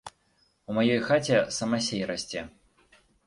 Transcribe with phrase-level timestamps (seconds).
[0.71, 2.41] У маёй хаце самасей расце.